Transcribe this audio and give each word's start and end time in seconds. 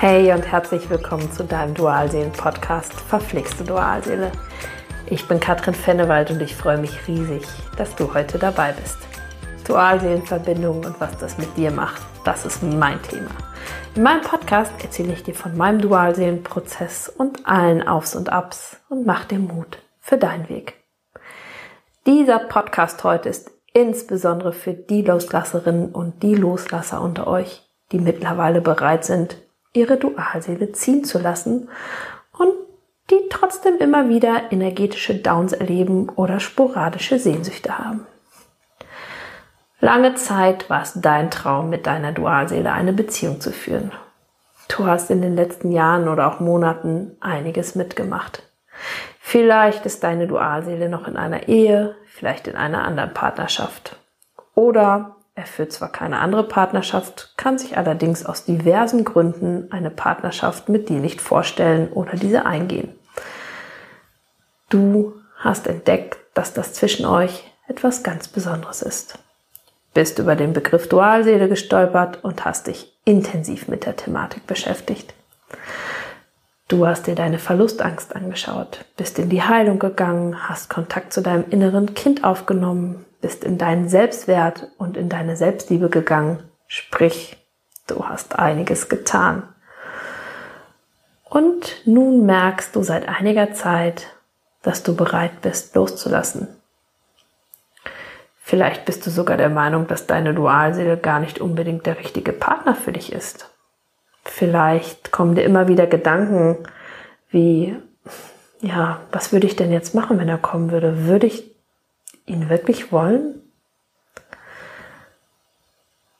Hey 0.00 0.32
und 0.32 0.50
herzlich 0.50 0.88
willkommen 0.88 1.30
zu 1.30 1.44
deinem 1.44 1.74
Dualseelen-Podcast 1.74 2.94
Verflixte 2.94 3.64
Dualseele. 3.64 4.32
Ich 5.10 5.28
bin 5.28 5.40
Katrin 5.40 5.74
Fennewald 5.74 6.30
und 6.30 6.40
ich 6.40 6.56
freue 6.56 6.78
mich 6.78 7.06
riesig, 7.06 7.42
dass 7.76 7.94
du 7.96 8.14
heute 8.14 8.38
dabei 8.38 8.72
bist. 8.72 8.96
Dualseelenverbindung 9.68 10.86
und 10.86 10.98
was 11.02 11.18
das 11.18 11.36
mit 11.36 11.54
dir 11.58 11.70
macht, 11.70 12.00
das 12.24 12.46
ist 12.46 12.62
mein 12.62 13.02
Thema. 13.02 13.28
In 13.94 14.02
meinem 14.02 14.22
Podcast 14.22 14.72
erzähle 14.82 15.12
ich 15.12 15.22
dir 15.22 15.34
von 15.34 15.54
meinem 15.54 15.82
Dualseelenprozess 15.82 17.10
und 17.10 17.46
allen 17.46 17.86
Aufs 17.86 18.16
und 18.16 18.32
Abs 18.32 18.78
und 18.88 19.04
mach 19.04 19.26
dir 19.26 19.38
Mut 19.38 19.82
für 20.00 20.16
deinen 20.16 20.48
Weg. 20.48 20.76
Dieser 22.06 22.38
Podcast 22.38 23.04
heute 23.04 23.28
ist 23.28 23.50
insbesondere 23.74 24.54
für 24.54 24.72
die 24.72 25.02
Loslasserinnen 25.02 25.90
und 25.90 26.22
die 26.22 26.36
Loslasser 26.36 27.02
unter 27.02 27.26
euch, 27.26 27.68
die 27.92 27.98
mittlerweile 27.98 28.62
bereit 28.62 29.04
sind, 29.04 29.36
ihre 29.72 29.96
Dualseele 29.96 30.72
ziehen 30.72 31.04
zu 31.04 31.18
lassen 31.18 31.68
und 32.36 32.52
die 33.10 33.28
trotzdem 33.28 33.78
immer 33.78 34.08
wieder 34.08 34.52
energetische 34.52 35.14
Downs 35.14 35.52
erleben 35.52 36.08
oder 36.10 36.40
sporadische 36.40 37.18
Sehnsüchte 37.18 37.78
haben. 37.78 38.06
Lange 39.80 40.14
Zeit 40.14 40.68
war 40.68 40.82
es 40.82 40.92
dein 41.00 41.30
Traum, 41.30 41.70
mit 41.70 41.86
deiner 41.86 42.12
Dualseele 42.12 42.72
eine 42.72 42.92
Beziehung 42.92 43.40
zu 43.40 43.50
führen. 43.50 43.92
Du 44.68 44.86
hast 44.86 45.10
in 45.10 45.22
den 45.22 45.34
letzten 45.34 45.72
Jahren 45.72 46.08
oder 46.08 46.28
auch 46.28 46.38
Monaten 46.38 47.16
einiges 47.20 47.74
mitgemacht. 47.74 48.42
Vielleicht 49.18 49.86
ist 49.86 50.04
deine 50.04 50.26
Dualseele 50.26 50.88
noch 50.88 51.08
in 51.08 51.16
einer 51.16 51.48
Ehe, 51.48 51.96
vielleicht 52.06 52.46
in 52.46 52.56
einer 52.56 52.84
anderen 52.84 53.14
Partnerschaft. 53.14 53.96
Oder 54.54 55.16
er 55.40 55.46
führt 55.46 55.72
zwar 55.72 55.90
keine 55.90 56.18
andere 56.18 56.44
Partnerschaft, 56.44 57.32
kann 57.38 57.58
sich 57.58 57.78
allerdings 57.78 58.26
aus 58.26 58.44
diversen 58.44 59.06
Gründen 59.06 59.72
eine 59.72 59.88
Partnerschaft 59.88 60.68
mit 60.68 60.90
dir 60.90 61.00
nicht 61.00 61.22
vorstellen 61.22 61.88
oder 61.88 62.12
diese 62.12 62.44
eingehen. 62.44 62.94
Du 64.68 65.14
hast 65.38 65.66
entdeckt, 65.66 66.18
dass 66.34 66.52
das 66.52 66.74
zwischen 66.74 67.06
euch 67.06 67.50
etwas 67.68 68.02
ganz 68.02 68.28
Besonderes 68.28 68.82
ist. 68.82 69.18
Bist 69.94 70.18
über 70.18 70.36
den 70.36 70.52
Begriff 70.52 70.90
Dualseele 70.90 71.48
gestolpert 71.48 72.22
und 72.22 72.44
hast 72.44 72.66
dich 72.66 73.00
intensiv 73.06 73.66
mit 73.66 73.86
der 73.86 73.96
Thematik 73.96 74.46
beschäftigt. 74.46 75.14
Du 76.68 76.86
hast 76.86 77.06
dir 77.06 77.14
deine 77.14 77.38
Verlustangst 77.38 78.14
angeschaut, 78.14 78.84
bist 78.98 79.18
in 79.18 79.30
die 79.30 79.42
Heilung 79.42 79.78
gegangen, 79.78 80.48
hast 80.50 80.68
Kontakt 80.68 81.14
zu 81.14 81.22
deinem 81.22 81.46
inneren 81.48 81.94
Kind 81.94 82.24
aufgenommen, 82.24 83.06
bist 83.20 83.44
in 83.44 83.58
deinen 83.58 83.88
Selbstwert 83.88 84.68
und 84.78 84.96
in 84.96 85.08
deine 85.08 85.36
Selbstliebe 85.36 85.88
gegangen. 85.88 86.42
Sprich, 86.66 87.36
du 87.86 88.06
hast 88.08 88.38
einiges 88.38 88.88
getan. 88.88 89.42
Und 91.24 91.82
nun 91.86 92.26
merkst 92.26 92.74
du 92.74 92.82
seit 92.82 93.08
einiger 93.08 93.52
Zeit, 93.52 94.08
dass 94.62 94.82
du 94.82 94.96
bereit 94.96 95.40
bist, 95.42 95.74
loszulassen. 95.74 96.48
Vielleicht 98.40 98.84
bist 98.84 99.06
du 99.06 99.10
sogar 99.10 99.36
der 99.36 99.48
Meinung, 99.48 99.86
dass 99.86 100.08
deine 100.08 100.34
Dualseele 100.34 100.96
gar 100.96 101.20
nicht 101.20 101.40
unbedingt 101.40 101.86
der 101.86 101.98
richtige 101.98 102.32
Partner 102.32 102.74
für 102.74 102.92
dich 102.92 103.12
ist. 103.12 103.48
Vielleicht 104.24 105.12
kommen 105.12 105.34
dir 105.34 105.44
immer 105.44 105.68
wieder 105.68 105.86
Gedanken 105.86 106.58
wie, 107.30 107.76
ja, 108.60 109.00
was 109.12 109.32
würde 109.32 109.46
ich 109.46 109.54
denn 109.54 109.72
jetzt 109.72 109.94
machen, 109.94 110.18
wenn 110.18 110.28
er 110.28 110.36
kommen 110.36 110.72
würde? 110.72 111.06
Würde 111.06 111.28
ich 111.28 111.49
ihn 112.30 112.48
wirklich 112.48 112.92
wollen? 112.92 113.40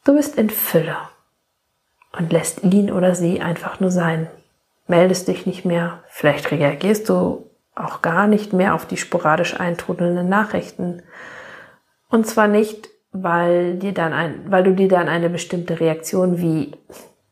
Du 0.05 0.15
bist 0.15 0.37
in 0.37 0.51
Fülle 0.51 0.97
und 2.19 2.33
lässt 2.33 2.63
ihn 2.65 2.91
oder 2.91 3.15
sie 3.15 3.41
einfach 3.41 3.81
nur 3.81 3.91
sein. 3.91 4.29
Meldest 4.87 5.29
dich 5.29 5.47
nicht 5.47 5.65
mehr, 5.65 6.03
vielleicht 6.09 6.51
reagierst 6.51 7.09
du 7.09 7.49
auch 7.75 8.03
gar 8.03 8.27
nicht 8.27 8.53
mehr 8.53 8.75
auf 8.75 8.87
die 8.87 8.97
sporadisch 8.97 9.59
eintrudelnden 9.59 10.29
Nachrichten. 10.29 11.03
Und 12.09 12.27
zwar 12.27 12.49
nicht, 12.49 12.89
weil, 13.13 13.77
dir 13.77 13.93
dann 13.93 14.13
ein, 14.13 14.51
weil 14.51 14.65
du 14.65 14.75
dir 14.75 14.89
dann 14.89 15.09
eine 15.09 15.31
bestimmte 15.31 15.81
Reaktion 15.81 16.39
wie 16.39 16.73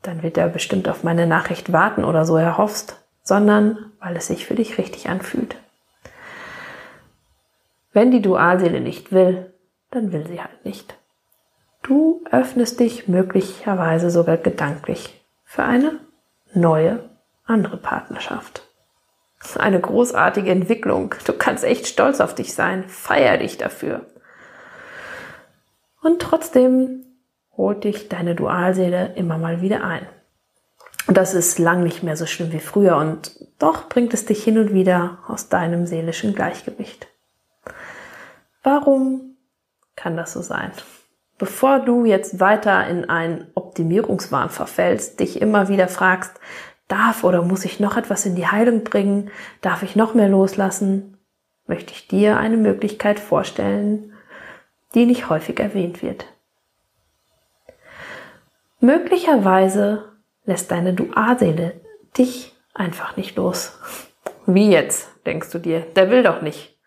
dann 0.03 0.23
wird 0.23 0.39
er 0.39 0.49
bestimmt 0.49 0.89
auf 0.89 1.05
meine 1.05 1.27
Nachricht 1.27 1.73
warten 1.73 2.05
oder 2.05 2.25
so 2.25 2.37
erhoffst, 2.37 2.97
sondern 3.23 3.93
weil 4.01 4.17
es 4.17 4.29
sich 4.29 4.47
für 4.47 4.55
dich 4.55 4.79
richtig 4.79 5.09
anfühlt. 5.09 5.57
Wenn 7.93 8.11
die 8.11 8.23
Dualseele 8.23 8.81
nicht 8.81 9.13
will, 9.13 9.53
dann 9.91 10.13
will 10.13 10.27
sie 10.27 10.41
halt 10.41 10.65
nicht. 10.65 10.97
Du 11.83 12.23
öffnest 12.31 12.81
dich 12.81 13.09
möglicherweise 13.09 14.11
sogar 14.11 14.37
gedanklich 14.37 15.25
für 15.45 15.63
eine 15.63 16.01
neue, 16.53 17.09
andere 17.45 17.79
Partnerschaft. 17.79 18.63
Eine 19.57 19.81
großartige 19.81 20.51
Entwicklung. 20.51 21.15
Du 21.25 21.33
kannst 21.33 21.65
echt 21.65 21.87
stolz 21.87 22.21
auf 22.21 22.35
dich 22.35 22.55
sein. 22.55 22.89
Feier 22.89 23.39
dich 23.39 23.57
dafür. 23.57 24.07
Und 26.03 26.21
trotzdem 26.21 27.05
holt 27.57 27.85
dich 27.85 28.09
deine 28.09 28.35
Dualseele 28.35 29.15
immer 29.15 29.39
mal 29.39 29.63
wieder 29.63 29.85
ein. 29.85 30.07
Und 31.07 31.17
das 31.17 31.35
ist 31.35 31.59
lang 31.59 31.83
nicht 31.83 32.03
mehr 32.03 32.17
so 32.17 32.27
schlimm 32.27 32.53
wie 32.53 32.61
früher 32.61 32.97
und 32.97 33.33
doch 33.59 33.89
bringt 33.89 34.13
es 34.13 34.27
dich 34.27 34.45
hin 34.45 34.59
und 34.59 34.75
wieder 34.75 35.19
aus 35.27 35.49
deinem 35.49 35.87
seelischen 35.87 36.35
Gleichgewicht. 36.35 37.09
Warum 38.71 39.39
kann 39.97 40.19
das 40.19 40.35
so 40.35 40.43
sein? 40.43 40.73
Bevor 41.39 41.79
du 41.79 42.05
jetzt 42.05 42.39
weiter 42.39 42.87
in 42.87 43.09
einen 43.09 43.47
Optimierungswahn 43.55 44.51
verfällst, 44.51 45.21
dich 45.21 45.41
immer 45.41 45.71
wieder 45.71 45.89
fragst, 45.89 46.39
darf 46.87 47.25
oder 47.25 47.41
muss 47.41 47.65
ich 47.65 47.81
noch 47.81 47.97
etwas 47.97 48.27
in 48.27 48.35
die 48.35 48.47
Heilung 48.47 48.85
bringen? 48.85 49.31
Darf 49.63 49.83
ich 49.83 49.97
noch 49.97 50.13
mehr 50.13 50.29
loslassen? 50.29 51.17
Möchte 51.67 51.95
ich 51.95 52.09
dir 52.09 52.37
eine 52.37 52.59
Möglichkeit 52.59 53.21
vorstellen, 53.21 54.13
die 54.95 55.07
nicht 55.07 55.31
häufig 55.31 55.59
erwähnt 55.59 56.03
wird. 56.03 56.27
Möglicherweise 58.81 60.13
lässt 60.45 60.71
deine 60.71 60.93
Dualseele 60.93 61.81
dich 62.19 62.55
einfach 62.75 63.17
nicht 63.17 63.35
los. 63.37 63.79
Wie 64.45 64.71
jetzt, 64.71 65.09
denkst 65.25 65.49
du 65.53 65.59
dir? 65.59 65.81
Der 65.97 66.11
will 66.11 66.23
doch 66.23 66.43
nicht. 66.43 66.79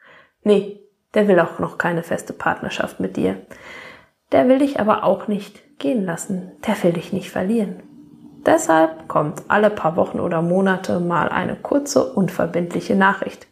Nee, 0.43 0.80
der 1.13 1.27
will 1.27 1.39
auch 1.39 1.59
noch 1.59 1.77
keine 1.77 2.03
feste 2.03 2.33
Partnerschaft 2.33 2.99
mit 2.99 3.17
dir. 3.17 3.41
Der 4.31 4.47
will 4.47 4.59
dich 4.59 4.79
aber 4.79 5.03
auch 5.03 5.27
nicht 5.27 5.79
gehen 5.79 6.05
lassen. 6.05 6.53
Der 6.65 6.81
will 6.83 6.93
dich 6.93 7.11
nicht 7.11 7.31
verlieren. 7.31 7.83
Deshalb 8.45 9.07
kommt 9.07 9.43
alle 9.49 9.69
paar 9.69 9.95
Wochen 9.95 10.19
oder 10.19 10.41
Monate 10.41 10.99
mal 10.99 11.29
eine 11.29 11.55
kurze, 11.55 12.13
unverbindliche 12.13 12.95
Nachricht. 12.95 13.47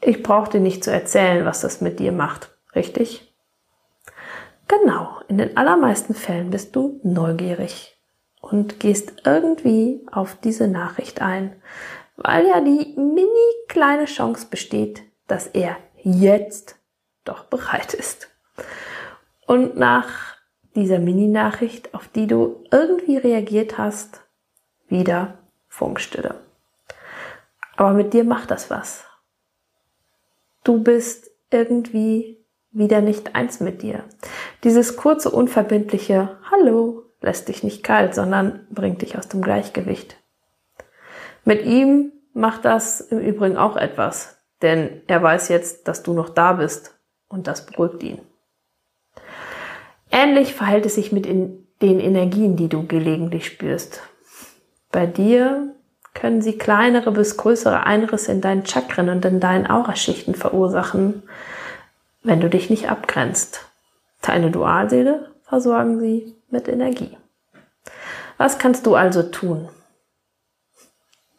Ich 0.00 0.22
brauche 0.22 0.50
dir 0.50 0.60
nicht 0.60 0.84
zu 0.84 0.92
erzählen, 0.92 1.44
was 1.44 1.60
das 1.60 1.80
mit 1.80 1.98
dir 1.98 2.12
macht, 2.12 2.50
richtig? 2.74 3.34
Genau, 4.68 5.08
in 5.28 5.38
den 5.38 5.56
allermeisten 5.56 6.14
Fällen 6.14 6.50
bist 6.50 6.76
du 6.76 7.00
neugierig 7.02 7.96
und 8.40 8.80
gehst 8.80 9.22
irgendwie 9.24 10.06
auf 10.10 10.36
diese 10.42 10.68
Nachricht 10.68 11.20
ein, 11.20 11.54
weil 12.16 12.46
ja 12.46 12.60
die 12.60 12.94
mini 12.96 13.66
kleine 13.68 14.04
Chance 14.04 14.46
besteht, 14.48 15.02
dass 15.26 15.46
er 15.46 15.76
jetzt 16.02 16.76
doch 17.24 17.44
bereit 17.44 17.94
ist. 17.94 18.28
Und 19.46 19.76
nach 19.76 20.36
dieser 20.74 20.98
Mini-Nachricht, 20.98 21.94
auf 21.94 22.08
die 22.08 22.26
du 22.26 22.64
irgendwie 22.70 23.16
reagiert 23.16 23.78
hast, 23.78 24.20
wieder 24.88 25.38
Funkstille. 25.68 26.34
Aber 27.76 27.92
mit 27.92 28.12
dir 28.12 28.24
macht 28.24 28.50
das 28.50 28.70
was. 28.70 29.04
Du 30.64 30.82
bist 30.82 31.30
irgendwie 31.50 32.38
wieder 32.70 33.00
nicht 33.00 33.34
eins 33.34 33.60
mit 33.60 33.82
dir. 33.82 34.04
Dieses 34.64 34.96
kurze, 34.96 35.30
unverbindliche 35.30 36.38
Hallo 36.50 37.04
lässt 37.20 37.48
dich 37.48 37.62
nicht 37.62 37.82
kalt, 37.82 38.14
sondern 38.14 38.66
bringt 38.70 39.02
dich 39.02 39.18
aus 39.18 39.28
dem 39.28 39.42
Gleichgewicht. 39.42 40.16
Mit 41.44 41.64
ihm 41.64 42.12
macht 42.32 42.64
das 42.64 43.00
im 43.00 43.18
Übrigen 43.18 43.56
auch 43.56 43.76
etwas, 43.76 44.41
denn 44.62 45.02
er 45.06 45.22
weiß 45.22 45.48
jetzt, 45.48 45.88
dass 45.88 46.02
du 46.02 46.12
noch 46.12 46.28
da 46.28 46.54
bist 46.54 46.94
und 47.28 47.46
das 47.46 47.66
beruhigt 47.66 48.02
ihn. 48.02 48.20
Ähnlich 50.10 50.54
verhält 50.54 50.86
es 50.86 50.94
sich 50.94 51.12
mit 51.12 51.26
den 51.26 51.66
Energien, 51.80 52.56
die 52.56 52.68
du 52.68 52.86
gelegentlich 52.86 53.46
spürst. 53.46 54.02
Bei 54.90 55.06
dir 55.06 55.74
können 56.14 56.42
sie 56.42 56.58
kleinere 56.58 57.10
bis 57.10 57.38
größere 57.38 57.84
Einrisse 57.84 58.32
in 58.32 58.42
deinen 58.42 58.66
Chakren 58.66 59.08
und 59.08 59.24
in 59.24 59.40
deinen 59.40 59.66
Auraschichten 59.66 60.34
verursachen, 60.34 61.22
wenn 62.22 62.40
du 62.40 62.50
dich 62.50 62.68
nicht 62.68 62.90
abgrenzt. 62.90 63.66
Deine 64.20 64.50
Dualseele 64.50 65.32
versorgen 65.42 65.98
sie 65.98 66.36
mit 66.50 66.68
Energie. 66.68 67.16
Was 68.36 68.58
kannst 68.58 68.86
du 68.86 68.94
also 68.94 69.22
tun? 69.22 69.68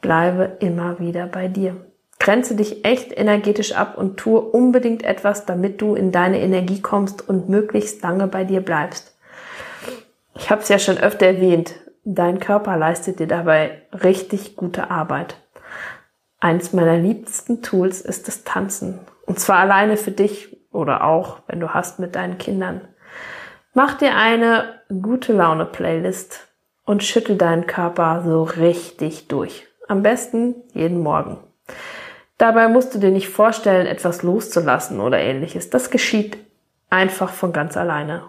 Bleibe 0.01 0.57
immer 0.59 0.99
wieder 0.99 1.27
bei 1.27 1.47
dir. 1.47 1.92
Grenze 2.19 2.55
dich 2.55 2.85
echt 2.85 3.17
energetisch 3.17 3.73
ab 3.73 3.97
und 3.97 4.17
tue 4.17 4.39
unbedingt 4.39 5.03
etwas, 5.03 5.45
damit 5.45 5.81
du 5.81 5.95
in 5.95 6.11
deine 6.11 6.39
Energie 6.39 6.81
kommst 6.81 7.27
und 7.27 7.49
möglichst 7.49 8.01
lange 8.01 8.27
bei 8.27 8.43
dir 8.43 8.61
bleibst. 8.61 9.15
Ich 10.35 10.49
habe 10.49 10.61
es 10.61 10.69
ja 10.69 10.79
schon 10.79 10.97
öfter 10.97 11.27
erwähnt. 11.27 11.75
Dein 12.05 12.39
Körper 12.39 12.77
leistet 12.77 13.19
dir 13.19 13.27
dabei 13.27 13.81
richtig 13.91 14.55
gute 14.55 14.89
Arbeit. 14.89 15.37
Eins 16.39 16.73
meiner 16.73 16.97
liebsten 16.97 17.61
Tools 17.61 18.01
ist 18.01 18.27
das 18.27 18.43
Tanzen. 18.43 18.99
Und 19.25 19.39
zwar 19.39 19.59
alleine 19.59 19.95
für 19.95 20.11
dich 20.11 20.57
oder 20.71 21.05
auch, 21.05 21.39
wenn 21.47 21.59
du 21.59 21.73
hast, 21.73 21.99
mit 21.99 22.15
deinen 22.15 22.37
Kindern. 22.37 22.81
Mach 23.73 23.97
dir 23.97 24.15
eine 24.15 24.81
gute 25.01 25.33
Laune 25.33 25.65
Playlist 25.65 26.47
und 26.85 27.03
schüttel 27.03 27.37
deinen 27.37 27.65
Körper 27.65 28.23
so 28.25 28.43
richtig 28.43 29.27
durch. 29.29 29.65
Am 29.87 30.03
besten 30.03 30.55
jeden 30.73 31.01
Morgen. 31.01 31.39
Dabei 32.43 32.67
musst 32.67 32.93
du 32.93 32.99
dir 32.99 33.11
nicht 33.11 33.29
vorstellen, 33.29 33.87
etwas 33.87 34.21
loszulassen 34.21 34.99
oder 34.99 35.17
ähnliches. 35.17 35.69
Das 35.69 35.91
geschieht 35.91 36.37
einfach 36.89 37.31
von 37.31 37.53
ganz 37.53 37.77
alleine. 37.77 38.23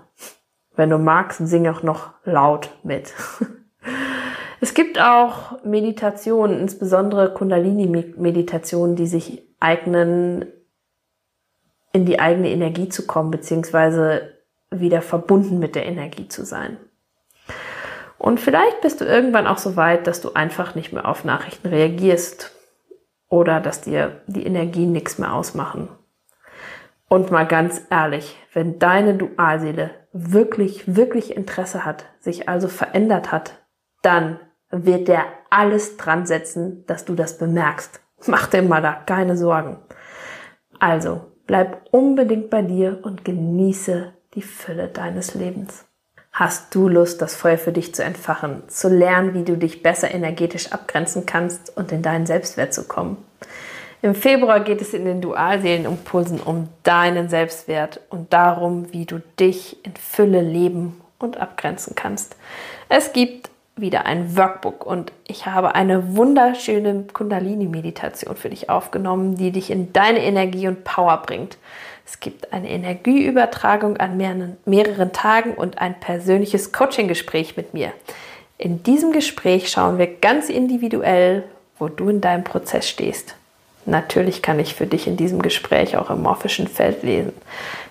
Wenn 0.76 0.88
du 0.90 0.98
magst, 0.98 1.44
sing 1.44 1.66
auch 1.66 1.82
noch 1.82 2.10
laut 2.24 2.70
mit. 2.84 3.12
Es 4.60 4.72
gibt 4.72 4.98
auch 4.98 5.62
Meditationen, 5.64 6.60
insbesondere 6.60 7.34
Kundalini-Meditationen, 7.34 8.96
die 8.96 9.08
sich 9.08 9.42
eignen, 9.60 10.46
in 11.92 12.06
die 12.06 12.18
eigene 12.18 12.48
Energie 12.50 12.88
zu 12.88 13.06
kommen, 13.06 13.30
beziehungsweise 13.30 14.32
wieder 14.70 15.02
verbunden 15.02 15.58
mit 15.58 15.74
der 15.74 15.84
Energie 15.84 16.28
zu 16.28 16.46
sein. 16.46 16.78
Und 18.16 18.40
vielleicht 18.40 18.80
bist 18.80 19.02
du 19.02 19.04
irgendwann 19.04 19.48
auch 19.48 19.58
so 19.58 19.76
weit, 19.76 20.06
dass 20.06 20.22
du 20.22 20.32
einfach 20.32 20.76
nicht 20.76 20.94
mehr 20.94 21.06
auf 21.06 21.24
Nachrichten 21.24 21.68
reagierst 21.68 22.53
oder 23.34 23.58
dass 23.58 23.80
dir 23.80 24.20
die 24.28 24.46
Energien 24.46 24.92
nichts 24.92 25.18
mehr 25.18 25.34
ausmachen. 25.34 25.88
Und 27.08 27.32
mal 27.32 27.48
ganz 27.48 27.82
ehrlich, 27.90 28.38
wenn 28.52 28.78
deine 28.78 29.14
Dualseele 29.14 29.90
wirklich, 30.12 30.94
wirklich 30.94 31.36
Interesse 31.36 31.84
hat, 31.84 32.04
sich 32.20 32.48
also 32.48 32.68
verändert 32.68 33.32
hat, 33.32 33.64
dann 34.02 34.38
wird 34.70 35.08
der 35.08 35.24
alles 35.50 35.96
dran 35.96 36.26
setzen, 36.26 36.86
dass 36.86 37.04
du 37.04 37.16
das 37.16 37.36
bemerkst. 37.36 38.00
Mach 38.28 38.46
dir 38.46 38.62
mal 38.62 38.80
da 38.80 38.92
keine 38.92 39.36
Sorgen. 39.36 39.78
Also, 40.78 41.32
bleib 41.48 41.88
unbedingt 41.90 42.50
bei 42.50 42.62
dir 42.62 43.00
und 43.02 43.24
genieße 43.24 44.12
die 44.34 44.42
Fülle 44.42 44.86
deines 44.86 45.34
Lebens. 45.34 45.86
Hast 46.34 46.74
du 46.74 46.88
Lust, 46.88 47.22
das 47.22 47.36
Feuer 47.36 47.58
für 47.58 47.70
dich 47.70 47.94
zu 47.94 48.02
entfachen, 48.02 48.64
zu 48.66 48.88
lernen, 48.88 49.34
wie 49.34 49.44
du 49.44 49.56
dich 49.56 49.84
besser 49.84 50.12
energetisch 50.12 50.72
abgrenzen 50.72 51.26
kannst 51.26 51.76
und 51.76 51.92
in 51.92 52.02
deinen 52.02 52.26
Selbstwert 52.26 52.74
zu 52.74 52.88
kommen? 52.88 53.18
Im 54.02 54.16
Februar 54.16 54.58
geht 54.58 54.82
es 54.82 54.94
in 54.94 55.04
den 55.04 55.20
Dualseelenimpulsen 55.20 56.40
um 56.40 56.68
deinen 56.82 57.28
Selbstwert 57.28 58.00
und 58.10 58.32
darum, 58.32 58.92
wie 58.92 59.06
du 59.06 59.22
dich 59.38 59.76
in 59.86 59.94
Fülle 59.94 60.42
leben 60.42 61.00
und 61.20 61.36
abgrenzen 61.36 61.94
kannst. 61.94 62.34
Es 62.88 63.12
gibt 63.12 63.50
wieder 63.76 64.06
ein 64.06 64.36
Workbook 64.36 64.86
und 64.86 65.12
ich 65.26 65.46
habe 65.46 65.74
eine 65.74 66.16
wunderschöne 66.16 67.06
Kundalini-Meditation 67.12 68.36
für 68.36 68.50
dich 68.50 68.70
aufgenommen, 68.70 69.36
die 69.36 69.50
dich 69.50 69.70
in 69.70 69.92
deine 69.92 70.22
Energie 70.22 70.68
und 70.68 70.84
Power 70.84 71.18
bringt. 71.18 71.58
Es 72.06 72.20
gibt 72.20 72.52
eine 72.52 72.70
Energieübertragung 72.70 73.96
an 73.96 74.16
mehreren, 74.16 74.56
mehreren 74.64 75.12
Tagen 75.12 75.54
und 75.54 75.78
ein 75.78 75.98
persönliches 75.98 76.72
Coaching-Gespräch 76.72 77.56
mit 77.56 77.74
mir. 77.74 77.92
In 78.58 78.82
diesem 78.84 79.12
Gespräch 79.12 79.68
schauen 79.70 79.98
wir 79.98 80.06
ganz 80.06 80.48
individuell, 80.48 81.44
wo 81.78 81.88
du 81.88 82.08
in 82.08 82.20
deinem 82.20 82.44
Prozess 82.44 82.88
stehst. 82.88 83.34
Natürlich 83.86 84.40
kann 84.40 84.60
ich 84.60 84.74
für 84.74 84.86
dich 84.86 85.06
in 85.06 85.16
diesem 85.16 85.42
Gespräch 85.42 85.96
auch 85.96 86.10
im 86.10 86.22
morphischen 86.22 86.68
Feld 86.68 87.02
lesen. 87.02 87.32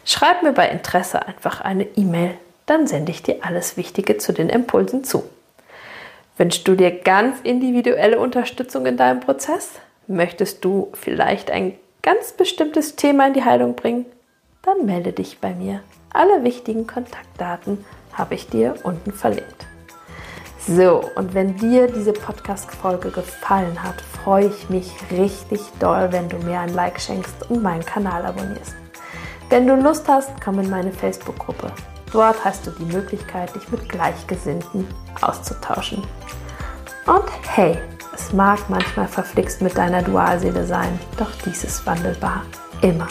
Schreib 0.05 0.41
mir 0.41 0.53
bei 0.53 0.69
Interesse 0.69 1.27
einfach 1.27 1.61
eine 1.61 1.83
E-Mail, 1.95 2.31
dann 2.65 2.87
sende 2.87 3.11
ich 3.11 3.21
dir 3.21 3.37
alles 3.41 3.75
Wichtige 3.75 4.17
zu 4.17 4.31
den 4.31 4.49
Impulsen 4.49 5.03
zu. 5.03 5.23
Wünschst 6.35 6.67
du 6.67 6.75
dir 6.75 6.89
ganz 6.89 7.39
individuelle 7.41 8.19
Unterstützung 8.19 8.87
in 8.87 8.97
deinem 8.97 9.19
Prozess? 9.19 9.73
Möchtest 10.07 10.65
du 10.65 10.89
vielleicht 10.93 11.51
ein 11.51 11.75
ganz 12.01 12.31
bestimmtes 12.31 12.95
Thema 12.95 13.27
in 13.27 13.33
die 13.33 13.43
Heilung 13.43 13.75
bringen? 13.75 14.07
Dann 14.63 14.85
melde 14.85 15.13
dich 15.13 15.39
bei 15.39 15.53
mir. 15.53 15.81
Alle 16.11 16.43
wichtigen 16.43 16.87
Kontaktdaten 16.87 17.85
habe 18.13 18.33
ich 18.33 18.47
dir 18.47 18.73
unten 18.83 19.11
verlinkt. 19.11 19.67
So, 20.67 21.03
und 21.15 21.35
wenn 21.35 21.55
dir 21.57 21.87
diese 21.87 22.13
Podcast-Folge 22.13 23.11
gefallen 23.11 23.83
hat, 23.83 24.01
freue 24.01 24.47
ich 24.47 24.69
mich 24.69 24.91
richtig 25.11 25.59
doll, 25.79 26.11
wenn 26.11 26.29
du 26.29 26.37
mir 26.37 26.61
ein 26.61 26.73
Like 26.73 26.99
schenkst 26.99 27.51
und 27.51 27.61
meinen 27.61 27.85
Kanal 27.85 28.25
abonnierst. 28.25 28.75
Wenn 29.49 29.67
du 29.67 29.75
Lust 29.75 30.07
hast, 30.07 30.31
komm 30.43 30.59
in 30.59 30.69
meine 30.69 30.91
Facebook-Gruppe. 30.91 31.71
Dort 32.13 32.45
hast 32.45 32.67
du 32.67 32.71
die 32.71 32.85
Möglichkeit, 32.85 33.53
dich 33.55 33.69
mit 33.69 33.89
Gleichgesinnten 33.89 34.87
auszutauschen. 35.21 36.03
Und 37.07 37.23
hey, 37.47 37.79
es 38.13 38.31
mag 38.31 38.59
manchmal 38.69 39.07
verflixt 39.07 39.61
mit 39.61 39.75
deiner 39.77 40.03
Dualseele 40.03 40.65
sein, 40.65 40.99
doch 41.17 41.31
dies 41.43 41.63
ist 41.63 41.85
wandelbar. 41.87 42.43
Immer. 42.81 43.07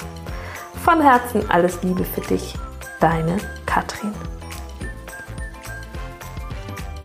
Von 0.84 1.02
Herzen 1.02 1.50
alles 1.50 1.82
Liebe 1.82 2.04
für 2.04 2.20
dich, 2.22 2.54
deine 3.00 3.38
Katrin. 3.66 4.14